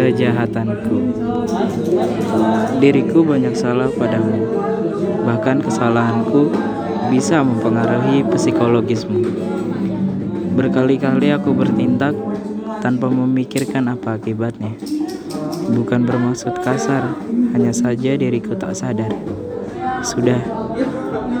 kejahatanku. 0.00 0.98
Diriku 2.82 3.22
banyak 3.22 3.54
salah 3.54 3.86
padamu, 3.92 4.42
bahkan 5.28 5.62
kesalahanku 5.62 6.50
bisa 7.12 7.44
mempengaruhi 7.44 8.26
psikologismu. 8.26 9.20
Berkali-kali 10.58 11.30
aku 11.30 11.54
bertindak 11.54 12.18
tanpa 12.82 13.06
memikirkan 13.12 13.92
apa 13.92 14.18
akibatnya. 14.18 14.74
Bukan 15.70 16.02
bermaksud 16.02 16.58
kasar, 16.66 17.14
hanya 17.54 17.70
saja 17.70 18.18
diriku 18.18 18.58
tak 18.58 18.74
sadar. 18.74 19.14
Sudah, 20.02 20.42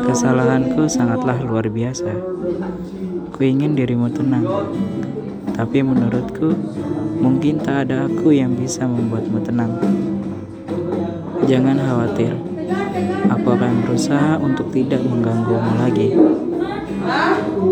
kesalahanku 0.06 0.86
sangatlah 0.86 1.40
luar 1.42 1.66
biasa. 1.66 2.14
Kuingin 3.34 3.74
dirimu 3.74 4.12
tenang, 4.12 4.44
tapi 5.60 5.84
menurutku 5.84 6.56
mungkin 7.20 7.60
tak 7.60 7.84
ada 7.84 8.08
aku 8.08 8.32
yang 8.32 8.56
bisa 8.56 8.88
membuatmu 8.88 9.44
tenang. 9.44 9.76
Jangan 11.44 11.76
khawatir, 11.76 12.32
aku 13.28 13.46
akan 13.60 13.84
berusaha 13.84 14.40
untuk 14.40 14.72
tidak 14.72 15.04
mengganggumu 15.04 15.72
lagi. 15.76 16.16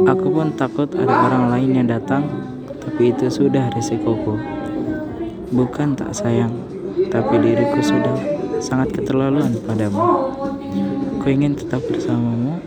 Aku 0.04 0.28
pun 0.28 0.52
takut 0.52 0.92
ada 1.00 1.32
orang 1.32 1.48
lain 1.48 1.80
yang 1.80 1.88
datang, 1.88 2.28
tapi 2.76 3.08
itu 3.08 3.32
sudah 3.32 3.72
risikoku. 3.72 4.36
Bukan 5.48 5.96
tak 5.96 6.12
sayang, 6.12 6.52
tapi 7.08 7.40
diriku 7.40 7.80
sudah 7.80 8.20
sangat 8.60 9.00
keterlaluan 9.00 9.56
padamu. 9.64 10.28
Kuingin 11.24 11.56
tetap 11.56 11.80
bersamamu, 11.88 12.60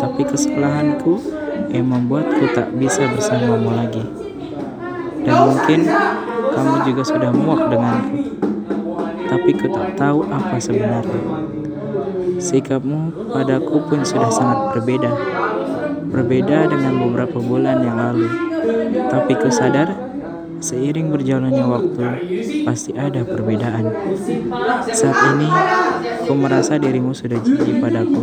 tapi 0.00 0.24
kesalahanku 0.24 1.20
yang 1.68 1.92
membuatku 1.92 2.56
tak 2.56 2.72
bisa 2.80 3.04
bersamamu 3.12 3.68
lagi. 3.68 4.31
Dan 5.22 5.34
mungkin 5.48 5.80
kamu 6.52 6.74
juga 6.90 7.02
sudah 7.06 7.30
muak 7.30 7.60
denganku, 7.70 8.18
tapi 9.30 9.50
ku 9.54 9.66
tak 9.70 9.94
tahu 9.96 10.26
apa 10.26 10.56
sebenarnya. 10.58 11.22
Sikapmu 12.42 13.30
padaku 13.30 13.86
pun 13.86 14.02
sudah 14.02 14.28
sangat 14.34 14.58
berbeda. 14.74 15.12
Berbeda 16.10 16.68
dengan 16.68 16.98
beberapa 16.98 17.38
bulan 17.38 17.86
yang 17.86 17.96
lalu. 17.96 18.28
Tapi 19.08 19.32
ku 19.38 19.48
sadar, 19.48 19.94
seiring 20.58 21.14
berjalannya 21.14 21.64
waktu, 21.64 22.04
pasti 22.66 22.92
ada 22.98 23.22
perbedaan. 23.22 23.94
Saat 24.90 25.38
ini, 25.38 25.48
ku 26.26 26.34
merasa 26.34 26.76
dirimu 26.82 27.14
sudah 27.14 27.38
jijik 27.40 27.78
padaku. 27.78 28.20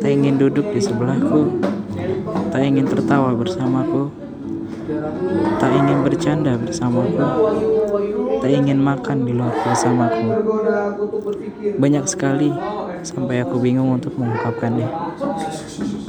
Tak 0.00 0.10
ingin 0.10 0.36
duduk 0.36 0.68
di 0.72 0.80
sebelahku, 0.80 1.60
tak 2.52 2.60
ingin 2.60 2.84
tertawa 2.88 3.32
bersamaku, 3.32 4.23
tak 5.56 5.70
ingin 5.72 5.98
bercanda 6.04 6.52
bersamaku, 6.60 7.24
tak 8.44 8.50
ingin 8.52 8.78
makan 8.80 9.24
di 9.24 9.32
luar 9.32 9.54
bersamaku. 9.64 10.28
Banyak 11.80 12.04
sekali 12.04 12.52
sampai 13.00 13.40
aku 13.44 13.60
bingung 13.60 13.96
untuk 13.96 14.16
mengungkapkannya. 14.20 14.88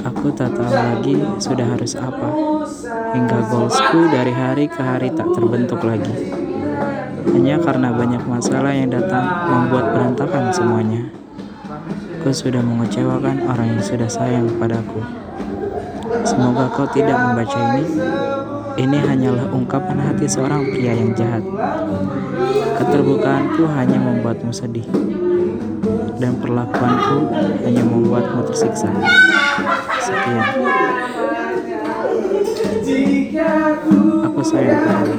Aku 0.06 0.30
tak 0.36 0.54
tahu 0.54 0.70
lagi 0.70 1.18
sudah 1.40 1.68
harus 1.72 1.96
apa, 1.96 2.30
hingga 3.16 3.40
goalsku 3.48 4.12
dari 4.12 4.34
hari 4.36 4.66
ke 4.68 4.82
hari 4.84 5.10
tak 5.16 5.32
terbentuk 5.32 5.82
lagi. 5.82 6.36
Hanya 7.26 7.58
karena 7.60 7.90
banyak 7.92 8.24
masalah 8.28 8.72
yang 8.76 8.92
datang 8.92 9.26
membuat 9.50 9.92
berantakan 9.92 10.52
semuanya. 10.54 11.10
Aku 12.22 12.34
sudah 12.34 12.62
mengecewakan 12.62 13.46
orang 13.46 13.78
yang 13.78 13.84
sudah 13.86 14.10
sayang 14.10 14.50
padaku. 14.58 15.02
Semoga 16.26 16.70
kau 16.74 16.90
tidak 16.90 17.18
membaca 17.18 17.60
ini. 17.78 17.86
Ini 18.76 18.98
hanyalah 19.08 19.48
ungkapan 19.56 19.96
hati 20.04 20.28
seorang 20.28 20.68
pria 20.68 20.92
yang 20.92 21.16
jahat. 21.16 21.40
Keterbukaanku 22.76 23.64
hanya 23.72 23.96
membuatmu 23.96 24.52
sedih, 24.52 24.84
dan 26.20 26.36
perlakuanku 26.44 27.32
hanya 27.64 27.84
membuatmu 27.88 28.44
tersiksa. 28.52 28.92
Sekian. 30.04 30.50
Aku 34.28 34.42
sayang 34.44 34.80
padamu. 34.84 35.16